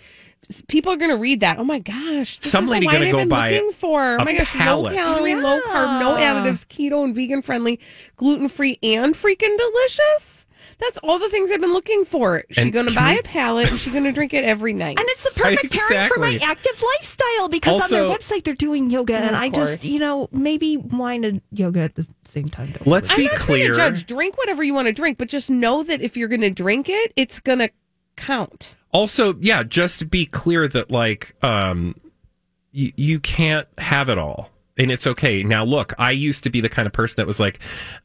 [0.68, 1.58] People are going to read that.
[1.58, 2.38] Oh my gosh.
[2.38, 4.16] This Some is lady gonna go buy looking for.
[4.16, 4.50] a Oh my gosh.
[4.52, 4.94] pallet.
[4.94, 7.78] Low calorie, low carb, no additives, keto and vegan friendly,
[8.16, 10.45] gluten free, and freaking delicious.
[10.78, 12.44] That's all the things I've been looking for.
[12.50, 14.98] She's going to buy we- a palette and she's going to drink it every night.
[14.98, 18.90] And it's the perfect pairing for my active lifestyle because on their website they're doing
[18.90, 19.70] yoga, and I course.
[19.70, 22.72] just, you know, maybe wine and yoga at the same time.
[22.72, 24.06] Don't let's I'm be not clear to judge.
[24.06, 26.88] Drink whatever you want to drink, but just know that if you're going to drink
[26.88, 27.70] it, it's going to
[28.16, 28.74] count.
[28.92, 31.94] also yeah just be clear that like um
[32.72, 35.42] you, you can't have it all And it's okay.
[35.42, 37.60] Now, look, I used to be the kind of person that was like,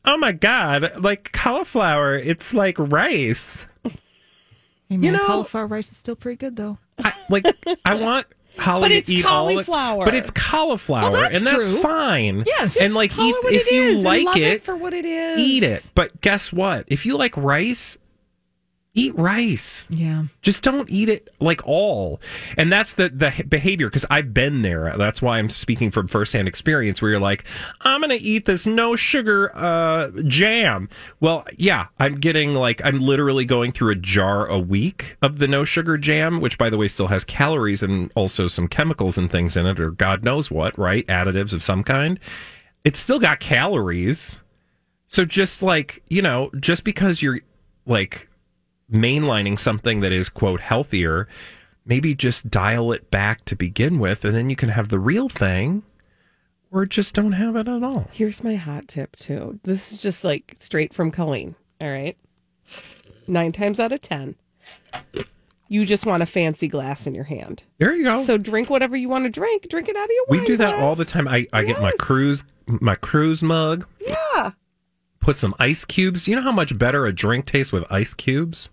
[0.05, 3.65] oh my God, like cauliflower, it's like rice.
[3.83, 6.77] Hey, man, You know- cauliflower rice is still pretty good though.
[7.03, 7.45] I, like,
[7.85, 10.05] I want Holly But it's to eat all cauliflower.
[10.05, 11.81] But it's cauliflower, Well, that's and that's true.
[11.81, 12.43] fine.
[12.45, 12.79] Yes.
[12.81, 15.39] And like, eat, if you is like it, it, for what it is.
[15.39, 15.91] eat it.
[15.95, 16.85] But guess what?
[16.87, 17.97] If you like rice,
[18.93, 19.87] eat rice.
[19.89, 20.25] Yeah.
[20.41, 22.19] Just don't eat it like all.
[22.57, 24.93] And that's the the behavior because I've been there.
[24.97, 27.45] That's why I'm speaking from firsthand experience where you're like,
[27.81, 30.89] I'm going to eat this no sugar uh jam.
[31.21, 35.47] Well, yeah, I'm getting like I'm literally going through a jar a week of the
[35.47, 39.31] no sugar jam, which by the way still has calories and also some chemicals and
[39.31, 41.07] things in it or god knows what, right?
[41.07, 42.19] Additives of some kind.
[42.83, 44.39] It's still got calories.
[45.07, 47.39] So just like, you know, just because you're
[47.85, 48.27] like
[48.91, 51.27] mainlining something that is quote healthier
[51.85, 55.29] maybe just dial it back to begin with and then you can have the real
[55.29, 55.81] thing
[56.71, 59.59] or just don't have it at all Here's my hot tip too.
[59.63, 61.55] This is just like straight from Colleen.
[61.81, 62.17] All right.
[63.27, 64.35] Nine times out of ten,
[65.67, 67.63] you just want a fancy glass in your hand.
[67.77, 69.67] there you go So drink whatever you want to drink.
[69.69, 70.81] Drink it out of your we do that glass.
[70.83, 74.51] all the time i, I get my cruise my cruise mug Yeah.
[75.19, 78.69] put some ice cubes you know how much better a drink tastes with ice cubes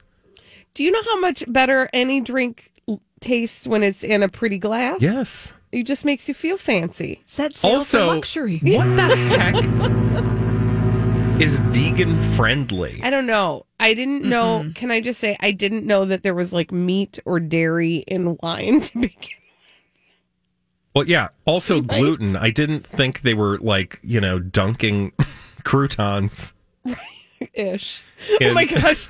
[0.79, 2.71] Do you know how much better any drink
[3.19, 4.99] tastes when it's in a pretty glass?
[5.01, 7.21] yes It just makes you feel fancy.
[7.25, 8.61] Set sail Also- for luxury.
[8.63, 9.57] what the heck
[11.43, 13.67] is vegan friendly I don't know.
[13.81, 14.71] I didn't know.
[14.77, 18.37] Can I just say I didn't know that there was like meat or dairy in
[18.41, 19.35] wine to begin with.
[20.95, 25.11] well yeah also gluten i didn't think they were like you know dunking
[25.65, 26.53] croutons
[27.55, 28.03] ish.
[28.41, 29.09] In- Oh my gosh.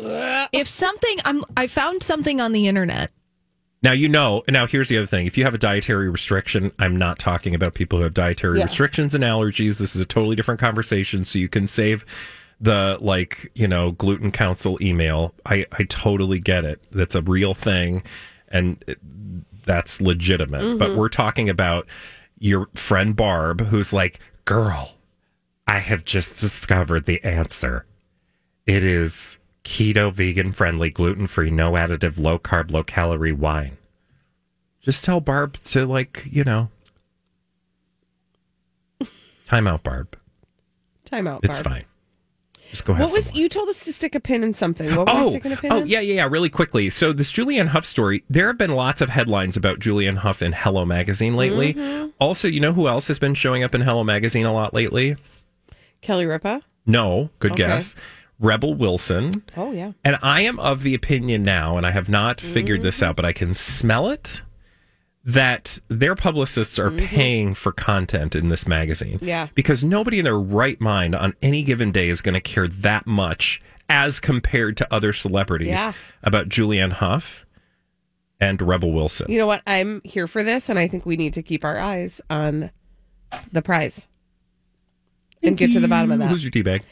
[0.52, 3.10] If something I'm I found something on the internet.
[3.82, 4.42] Now you know.
[4.48, 7.74] Now here's the other thing: if you have a dietary restriction, I'm not talking about
[7.74, 8.64] people who have dietary Yeah.
[8.64, 9.78] restrictions and allergies.
[9.78, 11.24] This is a totally different conversation.
[11.24, 12.04] So you can save
[12.60, 15.34] the like you know gluten council email.
[15.46, 16.82] I I totally get it.
[16.90, 18.02] That's a real thing,
[18.48, 18.98] and it,
[19.64, 20.78] that's legitimate.
[20.78, 20.98] But mm-hmm.
[20.98, 21.86] we're talking about
[22.38, 24.92] your friend Barb, who's like, "Girl,
[25.66, 27.86] I have just discovered the answer.
[28.66, 29.38] It is."
[29.70, 33.76] Keto, vegan friendly, gluten free, no additive, low carb, low calorie wine.
[34.80, 36.70] Just tell Barb to like, you know.
[39.46, 40.16] Time out, Barb.
[41.04, 41.40] Time out.
[41.44, 41.84] It's fine.
[42.70, 43.04] Just go ahead.
[43.04, 44.88] What was you told us to stick a pin in something?
[44.96, 45.86] What were you Oh, sticking a pin oh in?
[45.86, 46.28] yeah, yeah, yeah.
[46.28, 46.90] Really quickly.
[46.90, 48.24] So this Julianne Hough story.
[48.28, 51.74] There have been lots of headlines about Julianne Hough in Hello Magazine lately.
[51.74, 52.08] Mm-hmm.
[52.18, 55.16] Also, you know who else has been showing up in Hello Magazine a lot lately?
[56.00, 56.62] Kelly Ripa.
[56.86, 57.64] No, good Okay.
[57.64, 57.94] guess.
[58.40, 59.44] Rebel Wilson.
[59.56, 59.92] Oh yeah.
[60.02, 63.24] And I am of the opinion now, and I have not figured this out, but
[63.24, 64.42] I can smell it
[65.22, 67.06] that their publicists are mm-hmm.
[67.06, 69.18] paying for content in this magazine.
[69.20, 69.48] Yeah.
[69.54, 73.06] Because nobody in their right mind on any given day is going to care that
[73.06, 75.92] much as compared to other celebrities Yeah.
[76.22, 77.44] about Julianne Hough
[78.40, 79.30] and Rebel Wilson.
[79.30, 79.62] You know what?
[79.66, 82.70] I'm here for this, and I think we need to keep our eyes on
[83.52, 84.08] the prize
[85.42, 86.30] and get to the bottom of that.
[86.30, 86.82] Who's your tea bag?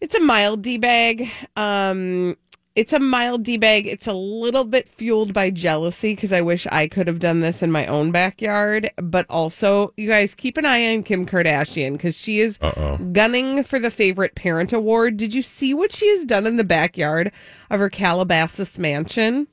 [0.00, 1.30] It's a mild D bag.
[1.56, 2.36] Um,
[2.74, 3.86] it's a mild D bag.
[3.86, 7.62] It's a little bit fueled by jealousy because I wish I could have done this
[7.62, 8.90] in my own backyard.
[8.96, 12.96] But also, you guys keep an eye on Kim Kardashian because she is Uh-oh.
[13.12, 15.16] gunning for the favorite parent award.
[15.18, 17.30] Did you see what she has done in the backyard
[17.68, 19.48] of her Calabasas mansion?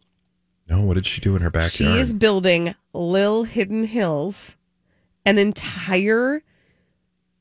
[0.69, 1.71] No, what did she do in her backyard?
[1.71, 4.55] She is building Lil Hidden Hills,
[5.25, 6.43] an entire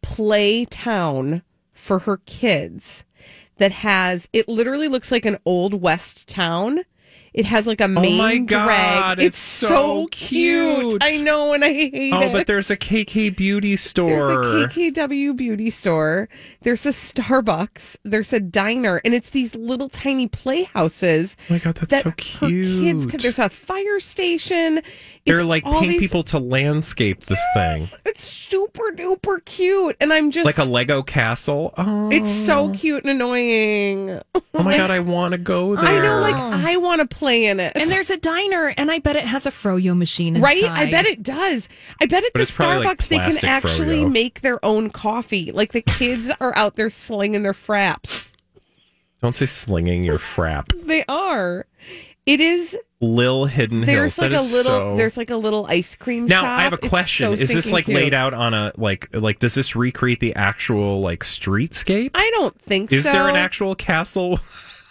[0.00, 1.42] play town
[1.86, 3.04] for her kids
[3.58, 6.80] that has it literally looks like an old west town.
[7.32, 9.18] It has like a oh main Oh my drag.
[9.18, 10.90] It's, it's so, cute.
[10.90, 11.02] cute.
[11.04, 12.28] I know, and I hate oh, it.
[12.28, 14.08] Oh, but there's a KK beauty store.
[14.08, 16.30] There's a KKW beauty store.
[16.62, 17.98] There's a Starbucks.
[18.04, 21.36] There's a diner, and it's these little tiny playhouses.
[21.50, 23.06] Oh my god, that's that so her kids.
[23.06, 24.80] there's a fire station.
[25.26, 27.86] They're like all paying these- people to landscape this thing.
[28.04, 31.74] It's super duper cute, and I'm just Like a Lego castle.
[31.76, 32.72] Oh, It's so oh.
[32.72, 34.20] cute and annoying.
[34.54, 35.84] oh my god, I want to go there.
[35.84, 37.72] I know, like I want to play in it.
[37.74, 40.40] And there's a diner, and I bet it has a froyo machine.
[40.40, 40.62] right.
[40.64, 41.68] I bet it does.
[42.00, 44.12] I bet at But the it's probably, like, Starbucks they can actually froyo.
[44.12, 45.50] make their own coffee.
[45.52, 48.28] Like the kids are out there slinging their fraps.
[49.22, 50.66] Don't say slinging your frap.
[50.86, 51.66] They are.
[52.26, 52.76] It is.
[53.00, 54.32] Lil Hidden There's Hills.
[54.32, 54.72] like a little.
[54.72, 56.60] so- There's like a little ice cream Now shop.
[56.60, 57.28] I have a question.
[57.36, 57.96] so is this like cute.
[57.96, 62.10] laid out on a like like does this recreate the actual like streetscape?
[62.14, 63.10] I don't think Is so.
[63.10, 64.40] Is there an actual castle?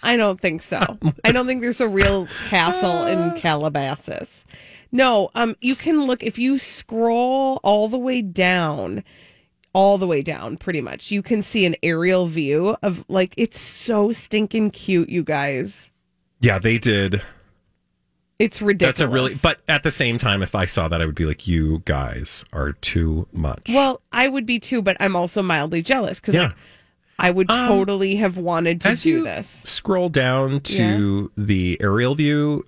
[0.04, 0.82] I don't think so.
[1.26, 4.46] I don't think there's a real castle in Calabasas.
[4.92, 9.04] No, um, you can look if you scroll all the way down,
[9.74, 11.12] all the way down, pretty much.
[11.12, 15.92] You can see an aerial view of like it's so stinking cute, you guys.
[16.40, 17.22] Yeah, they did.
[18.38, 18.98] It's ridiculous.
[19.00, 21.26] That's a really, but at the same time, if I saw that, I would be
[21.26, 23.64] like, you guys are too much.
[23.70, 24.02] well.
[24.12, 26.42] I would be too, but I'm also mildly jealous because Yeah.
[26.44, 26.56] like,
[27.18, 29.48] I would Um, totally have wanted to do this.
[29.64, 32.66] Scroll down to the aerial view.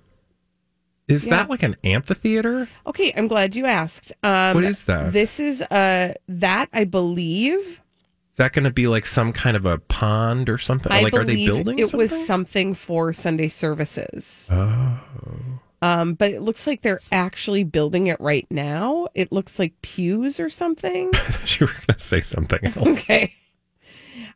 [1.06, 1.36] Is Yeah.
[1.36, 2.68] that like an amphitheater?
[2.86, 4.12] Okay, I'm glad you asked.
[4.22, 5.12] Um, What is that?
[5.12, 7.82] This is uh that I believe.
[8.38, 10.92] Is that going to be like some kind of a pond or something?
[10.92, 11.98] I like, are they building It something?
[11.98, 14.46] was something for Sunday services.
[14.48, 15.00] Oh.
[15.82, 19.08] Um, but it looks like they're actually building it right now.
[19.16, 21.06] It looks like pews or something.
[21.58, 22.76] you were going to say something else.
[22.76, 23.34] okay.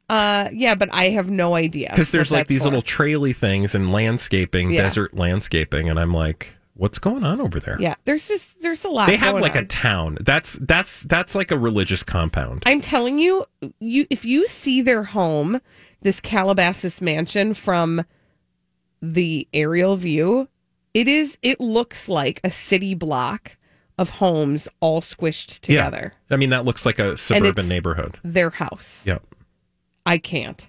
[0.08, 2.64] Uh, yeah, but I have no idea Because there's like these for.
[2.70, 4.82] little traily things and landscaping, Yeah.
[4.82, 7.76] desert landscaping, and I'm like, what's going on over there?
[7.80, 9.06] Yeah, there's just there's a lot.
[9.06, 9.64] They have like on.
[9.64, 10.18] a town.
[10.20, 12.62] That's that's that's like a religious compound.
[12.66, 13.46] I'm telling you,
[13.80, 15.60] you if you see their home,
[16.02, 18.04] this Calabasas mansion from
[19.00, 20.48] the aerial view,
[20.94, 23.56] it is it looks like a city block
[23.98, 26.14] of homes all squished together.
[26.28, 26.34] Yeah.
[26.34, 28.18] I mean, that looks like a suburban neighborhood.
[28.24, 29.04] Their house.
[29.06, 29.22] Yep.
[30.06, 30.68] I can't.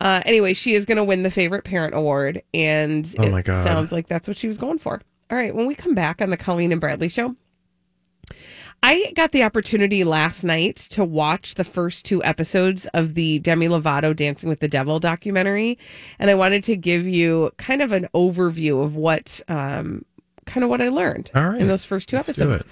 [0.00, 3.92] Uh, anyway, she is going to win the favorite parent award, and Oh it sounds
[3.92, 5.00] like that's what she was going for.
[5.32, 7.34] All right, when we come back on the Colleen and Bradley show,
[8.82, 13.66] I got the opportunity last night to watch the first two episodes of the Demi
[13.66, 15.78] Lovato Dancing with the Devil documentary,
[16.18, 20.04] and I wanted to give you kind of an overview of what, um,
[20.44, 21.62] kind of what I learned All right.
[21.62, 22.64] in those first two episodes.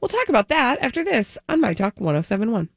[0.00, 2.68] We'll talk about that after this on My Talk 1071.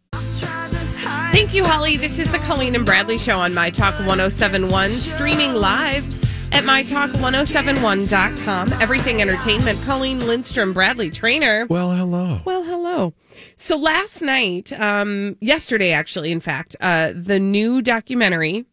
[1.32, 1.98] Thank you, Holly.
[1.98, 8.74] This is the Colleen and Bradley Show on My Talk 1071, streaming live at MyTalk1071.com.
[8.82, 9.82] Everything Entertainment.
[9.84, 11.66] Colleen Lindstrom, Bradley Traynor.
[11.70, 12.42] Well, hello.
[12.46, 13.14] Well, hello.
[13.56, 18.66] So last night, um, yesterday actually, in fact, uh, the new documentary.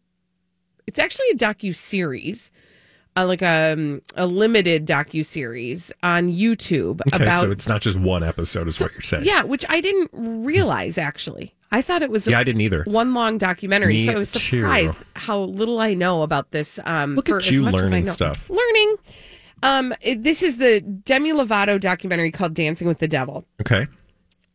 [0.87, 2.49] It's actually a docu series,
[3.15, 7.81] uh, like a um, a limited docu series on YouTube Okay, about so it's not
[7.81, 9.25] just one episode, is what you're saying.
[9.25, 11.53] yeah, which I didn't realize actually.
[11.71, 12.83] I thought it was Yeah, I didn't either.
[12.87, 14.61] one long documentary, Me so I was too.
[14.61, 16.79] surprised how little I know about this.
[16.85, 18.11] Um, Look for at as you much as I learning know.
[18.11, 18.49] stuff.
[18.49, 18.95] Learning.
[19.61, 23.87] Um, it- this is the Demi Lovato documentary called "Dancing with the Devil," Okay.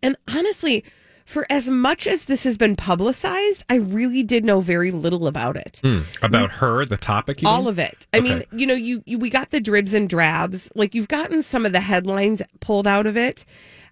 [0.02, 0.82] and honestly,
[1.26, 5.56] for as much as this has been publicized, I really did know very little about
[5.56, 5.80] it.
[5.82, 6.00] Hmm.
[6.20, 7.68] About her, the topic, you All mean?
[7.68, 8.06] of it.
[8.12, 8.46] I mean, Okay.
[8.56, 10.70] you know, you, you we got the dribs and drabs.
[10.74, 13.44] Like you've gotten some of the headlines pulled out of it,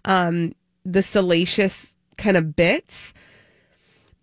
[0.05, 0.55] um,
[0.85, 3.13] the salacious kind of bits.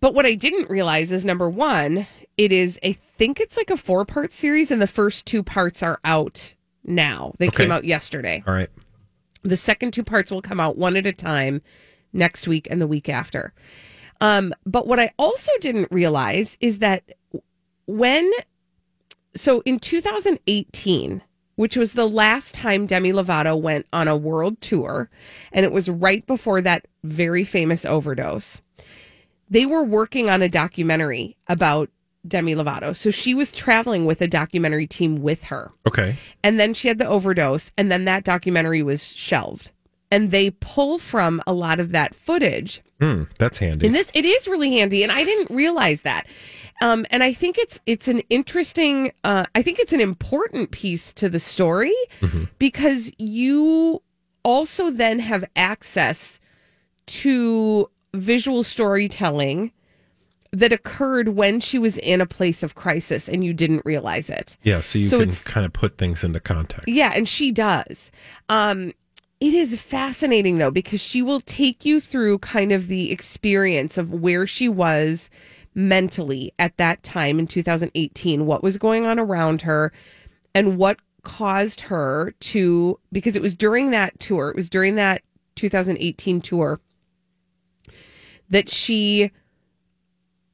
[0.00, 2.06] But what I didn't realize is number one,
[2.38, 5.82] it is I think it's like a four part series, and the first two parts
[5.82, 7.34] are out now.
[7.38, 7.64] They Okay.
[7.64, 8.42] came out yesterday.
[8.46, 8.70] All right.
[9.42, 11.60] The second two parts will come out one at a time
[12.12, 13.52] next week and the week after.
[14.22, 17.04] Um, but what I also didn't realize is that
[17.86, 18.30] when,
[19.34, 21.22] so in 2018,
[21.60, 25.10] which was the last time Demi Lovato went on a world tour,
[25.52, 28.62] and it was right before that very famous overdose,
[29.50, 31.90] they were working on a documentary about
[32.26, 32.96] Demi Lovato.
[32.96, 35.70] So she was traveling with a documentary team with her.
[35.86, 36.16] Okay.
[36.42, 39.70] And then she had the overdose, and then that documentary was shelved.
[40.10, 42.82] And they pull from a lot of that footage.
[43.00, 43.24] Hmm.
[43.38, 43.86] That's handy.
[43.86, 46.26] And this it is really handy, and I didn't realize that.
[46.82, 49.12] Um, and I think it's it's an interesting.
[49.24, 51.94] Uh, I think it's an important piece to the story
[52.58, 54.02] because you
[54.42, 56.40] also then have access
[57.06, 59.72] to visual storytelling
[60.52, 64.56] that occurred when she was in a place of crisis and you didn't realize it.
[64.64, 66.88] yeah, so you So can kind of put things into context.
[66.88, 68.10] Yeah, and she does.
[68.48, 68.92] Um,
[69.40, 74.12] it is fascinating though because she will take you through kind of the experience of
[74.12, 75.30] where she was
[75.74, 79.92] mentally at that time in 2018, what was going on around her,
[80.54, 85.22] and what caused her to because it was during that tour, it was during that
[85.56, 86.80] 2018 tour
[88.50, 89.30] that she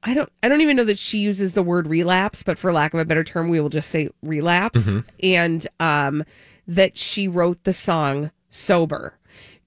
[0.02, 2.94] I don't I don't even know that she uses the word relapse, but for lack
[2.94, 4.86] of a better term, we will just say relapse.
[4.86, 5.04] Mhm.
[5.22, 6.24] And um
[6.68, 9.18] that she wrote the song Sober.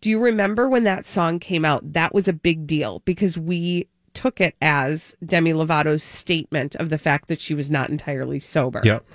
[0.02, 1.94] Do you remember when that song came out?
[1.94, 6.98] That was a big deal because we took it as Demi Lovato's statement of the
[6.98, 8.82] fact that she was not entirely sober.
[8.84, 9.06] Yep.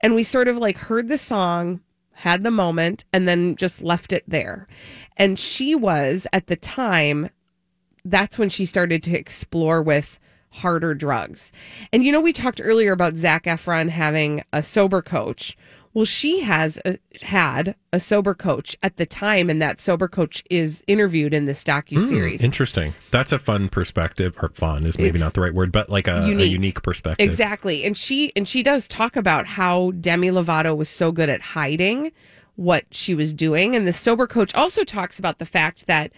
[0.00, 1.80] And we sort of like heard the song,
[2.12, 4.66] had the moment, and then just left it there.
[5.16, 7.30] And she was at the time,
[8.04, 10.18] that's when she started to explore with
[10.50, 11.52] harder drugs.
[11.92, 15.56] And you know, we talked earlier about Zac Efron having a sober coach.
[15.96, 20.44] Well, she has a, had a sober coach at the time, and that sober coach
[20.50, 22.44] is interviewed in this docu series.
[22.44, 22.92] interesting.
[23.10, 26.06] That's a fun perspective, or fun is maybe It's not the right word, but like
[26.06, 26.82] a a unique, unique.
[26.82, 27.26] perspective.
[27.26, 27.82] Exactly.
[27.86, 32.12] And she and she does talk about how Demi Lovato was so good at hiding
[32.56, 33.74] what she was doing.
[33.74, 36.12] And the sober coach also talks about the fact that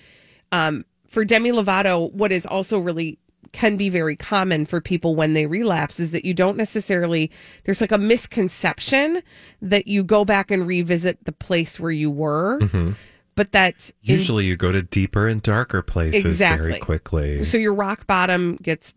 [0.51, 3.17] um, for Demi Lovato, what is also really
[3.53, 7.31] can be very common for people when they relapse is that you don't necessarily
[7.65, 9.23] there's like a misconception
[9.63, 12.95] that you go back and revisit the place where you were Mhm.
[13.35, 16.71] but that in- Usually, you go to deeper and darker places Exactly.
[16.71, 17.45] very quickly.
[17.45, 18.93] So your rock bottom gets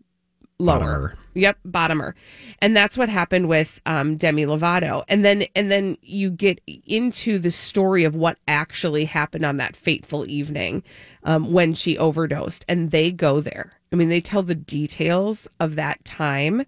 [0.58, 0.80] lower.
[0.80, 1.16] Bottomer.
[1.34, 2.12] Yep, bottomer.
[2.60, 5.02] And that's what happened with um, Demi Lovato.
[5.08, 9.74] And then and then you get into the story of what actually happened on that
[9.74, 10.82] fateful evening
[11.24, 12.64] um, when she overdosed.
[12.68, 13.72] And they go there.
[13.92, 16.64] I mean, they tell the details of that time.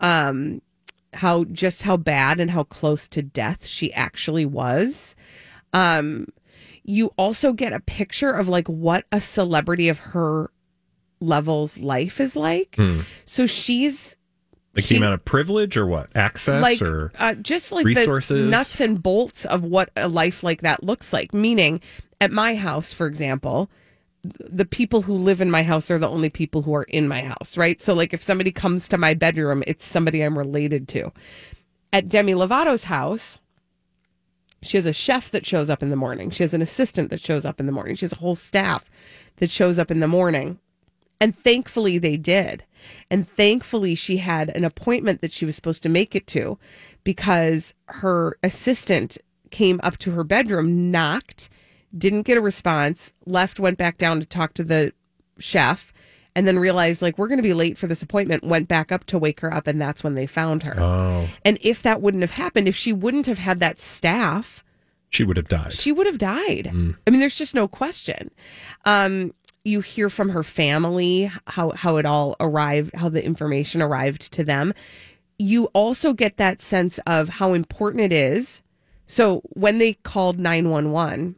[0.00, 0.60] Um
[1.12, 5.14] how just how bad and how close to death she actually was.
[5.72, 6.28] Um
[6.82, 10.50] you also get a picture of like what a celebrity of her
[11.20, 12.74] level's life is like.
[12.76, 13.00] Hmm.
[13.24, 14.16] So she's
[14.74, 16.10] Like she- the amount of privilege or what?
[16.14, 18.44] Access like or uh, just like resources?
[18.44, 21.32] the nuts and bolts of what a life like that looks like.
[21.32, 21.80] Meaning,
[22.20, 23.70] at my house, for example,
[24.24, 27.22] the people who live in my house are the only people who are in my
[27.22, 27.80] house, right?
[27.80, 31.12] So, like, if somebody comes to my bedroom, it's somebody I'm related to.
[31.92, 33.38] At Demi Lovato's house,
[34.62, 36.30] she has a chef that shows up in the morning.
[36.30, 37.96] She has an assistant that shows up in the morning.
[37.96, 38.90] She has a whole staff
[39.36, 40.58] that shows up in the morning.
[41.20, 42.64] And thankfully they did.
[43.10, 46.58] And thankfully she had an appointment that she was supposed to make it to
[47.04, 49.18] because her assistant
[49.50, 51.48] came up to her bedroom, knocked,
[51.96, 54.92] didn't get a response, left, went back down to talk to the
[55.38, 55.92] chef,
[56.36, 59.04] and then realized, like, we're going to be late for this appointment, went back up
[59.04, 59.66] to wake her up.
[59.68, 60.74] And that's when they found her.
[60.78, 64.64] oh, And if that wouldn't have happened, if she wouldn't have had that staff,
[65.10, 65.72] she would have died.
[65.72, 66.70] she would have died.
[66.72, 66.96] Mm.
[67.06, 68.32] I mean, there's just no question.
[68.84, 69.32] Um,
[69.64, 74.42] you hear from her family how how it all arrived, how the information arrived to
[74.42, 74.74] them.
[75.38, 78.60] You also get that sense of how important it is.
[79.06, 81.36] So when they called 911,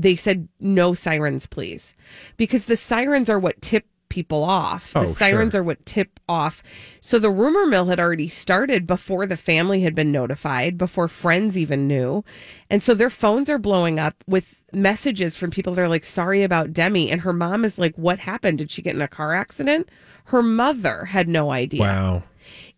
[0.00, 1.94] they said no sirens, please,
[2.36, 4.92] because the sirens are what tip people off.
[4.92, 5.60] The Oh, sirens sure.
[5.60, 6.64] are what tip off.
[7.00, 11.56] So the rumor mill had already started before the family had been notified, before friends
[11.56, 12.24] even knew.
[12.68, 16.42] And so their phones are blowing up with messages from people that are like, sorry
[16.42, 17.08] about Demi.
[17.08, 18.58] And her mom is like, what happened?
[18.58, 19.88] Did she get in a car accident?
[20.24, 21.82] Her mother had no idea.
[21.82, 22.22] Wow.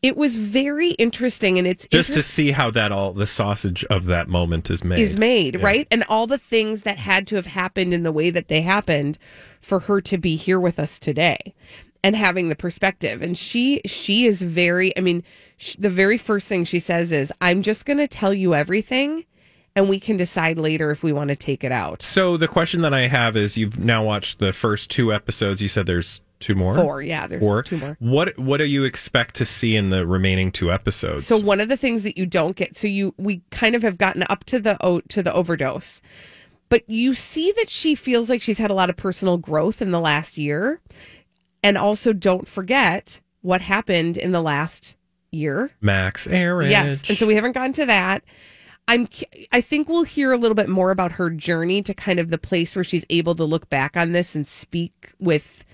[0.02, 1.58] It was very interesting.
[1.58, 4.82] And it's Just inter- to see how that all the sausage of that moment is
[4.82, 4.98] made.
[4.98, 5.64] is made, Yeah.
[5.64, 5.86] right?
[5.90, 9.16] And all the things that had to have happened in the way that they happened
[9.60, 11.38] for her to be here with us today
[12.02, 13.22] and having the perspective.
[13.22, 15.22] And she she is very I mean,
[15.56, 19.24] sh- the very first thing she says is, "I'm just going to tell you everything
[19.76, 22.80] and we can decide later if we want to take it out." So the question
[22.82, 25.62] that I have is, you've now watched the first two episodes.
[25.62, 26.74] You said there's two more.
[26.74, 27.62] Four, yeah, there's four.
[27.62, 27.96] two more.
[28.00, 31.26] What What do you expect to see in the remaining two episodes?
[31.26, 33.96] So one of the things that you don't get, so you we kind of have
[33.96, 36.02] gotten up to the o- to the overdose,
[36.68, 39.90] but you see that she feels like she's had a lot of personal growth in
[39.90, 40.80] the last year,
[41.62, 44.96] and also don't forget what happened in the last
[45.30, 45.70] year.
[45.80, 46.70] Max Ehrich.
[46.70, 48.22] Yes, and so we haven't gotten to that.
[48.88, 49.08] I'm.
[49.52, 52.38] I think we'll hear a little bit more about her journey to kind of the
[52.38, 55.64] place where she's able to look back on this and speak with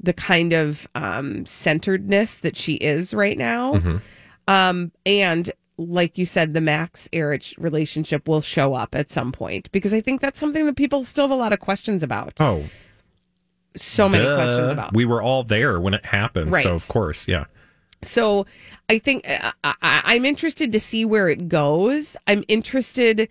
[0.00, 3.74] the kind of um, centeredness that she is right now.
[3.74, 4.00] Mhm.
[4.48, 9.70] Um, and like you said, the Max Ehrich relationship will show up at some point
[9.72, 12.34] because I think that's something that people still have a lot of questions about.
[12.40, 12.64] Oh,
[13.76, 14.36] So many duh.
[14.36, 14.94] questions about.
[14.94, 16.62] We were all there when it happened, Right.
[16.62, 17.44] so of course, yeah.
[18.02, 18.46] So
[18.88, 22.16] I think I, I, I'm interested to see where it goes.
[22.26, 23.28] I'm interested.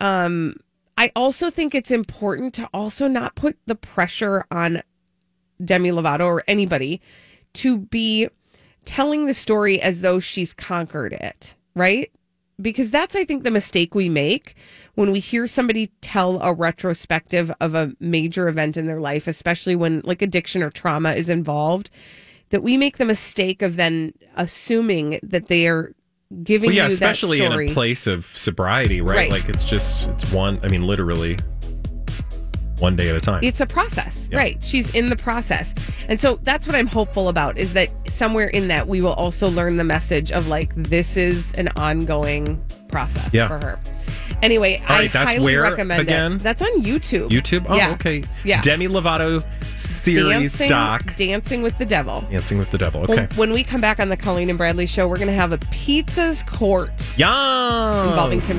[0.00, 0.56] Um,
[0.96, 4.82] I also think it's important to also not put the pressure on
[5.64, 7.00] Demi Lovato or anybody
[7.54, 8.28] to be
[8.84, 12.10] telling the story as though she's conquered it, right?
[12.60, 14.56] Because that's, I think, the mistake we make
[14.94, 19.76] when we hear somebody tell a retrospective of a major event in their life, especially
[19.76, 21.90] when like addiction or trauma is involved,
[22.50, 25.94] that we make the mistake of then assuming that they are
[26.42, 29.16] giving Well, yeah, you especially in a place of sobriety, right?
[29.16, 29.30] Right.
[29.30, 30.58] Like it's just it's one.
[30.62, 31.38] I mean, literally
[32.80, 33.40] one day at a time.
[33.42, 34.38] It's a process, Yeah.
[34.38, 34.62] right?
[34.64, 35.74] She's in the process.
[36.08, 39.48] And so that's what I'm hopeful about is that somewhere in that we will also
[39.48, 43.48] learn the message of like, this is an ongoing process Yeah.
[43.48, 43.78] for her.
[44.42, 46.32] Anyway, I that's highly where recommend again?
[46.34, 46.42] it.
[46.42, 47.28] That's on YouTube.
[47.30, 47.66] YouTube.
[47.68, 47.90] Oh, Yeah.
[47.92, 48.22] okay.
[48.44, 48.60] Yeah.
[48.60, 49.44] Demi Lovato
[49.76, 51.16] series Dancing, doc.
[51.16, 52.24] Dancing with the Devil.
[52.30, 53.02] Dancing with the Devil.
[53.02, 53.26] Okay.
[53.36, 55.58] when we come back on the Colleen and Bradley show, we're going to have a
[55.58, 58.08] Pizza's Court Yum.
[58.10, 58.58] involving Kim